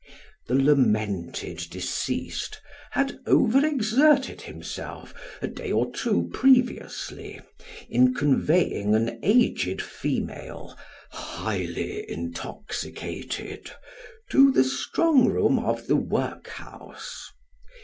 The 0.47 0.55
lamented 0.55 1.67
deceased 1.69 2.59
had 2.89 3.19
over 3.27 3.63
exerted 3.63 4.41
himself, 4.41 5.13
a 5.43 5.47
day 5.47 5.71
or 5.71 5.91
two 5.93 6.31
previously, 6.33 7.39
in 7.87 8.15
conveying 8.15 8.95
an 8.95 9.19
aged 9.21 9.79
female, 9.79 10.75
highly 11.11 12.09
intoxicated, 12.09 13.69
to 14.31 14.51
the 14.51 14.63
strong 14.63 15.27
room 15.27 15.59
of 15.59 15.85
the 15.85 15.97
workhouse. 15.97 17.29